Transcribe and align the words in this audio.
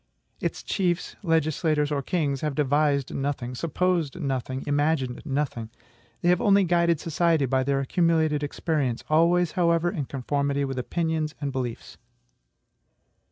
Its 0.39 0.63
chiefs, 0.63 1.15
legislators, 1.21 1.91
or 1.91 2.01
kings 2.01 2.41
have 2.41 2.55
devised 2.55 3.13
nothing, 3.13 3.53
supposed 3.53 4.19
nothing, 4.19 4.63
imagined 4.65 5.21
nothing. 5.25 5.69
They 6.23 6.29
have 6.29 6.41
only 6.41 6.63
guided 6.63 6.99
society 6.99 7.45
by 7.45 7.61
their 7.63 7.79
accumulated 7.81 8.41
experience, 8.41 9.03
always 9.11 9.51
however 9.51 9.91
in 9.91 10.05
conformity 10.05 10.65
with 10.65 10.79
opinions 10.79 11.35
and 11.39 11.51
beliefs. 11.51 11.99